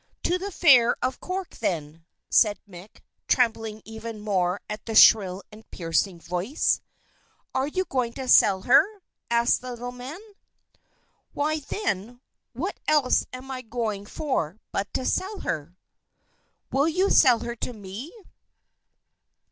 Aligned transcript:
"To 0.23 0.39
the 0.39 0.49
Fair 0.49 0.97
of 1.03 1.19
Cork, 1.19 1.57
then," 1.59 2.07
said 2.27 2.57
Mick, 2.67 3.01
trembling 3.27 3.83
even 3.85 4.19
more 4.19 4.59
at 4.67 4.87
the 4.87 4.95
shrill 4.95 5.43
and 5.51 5.69
piercing 5.69 6.19
voice. 6.19 6.81
"Are 7.53 7.67
you 7.67 7.85
going 7.85 8.13
to 8.13 8.27
sell 8.27 8.61
her?" 8.63 8.83
asked 9.29 9.61
the 9.61 9.69
little 9.69 9.91
man. 9.91 10.19
"Why, 11.33 11.59
then, 11.59 12.19
what 12.53 12.79
else 12.87 13.27
am 13.31 13.51
I 13.51 13.61
going 13.61 14.07
for, 14.07 14.57
but 14.71 14.91
to 14.95 15.05
sell 15.05 15.41
her?" 15.41 15.77
"Will 16.71 16.87
you 16.89 17.11
sell 17.11 17.41
her 17.41 17.55
to 17.57 17.71
me?" 17.71 18.11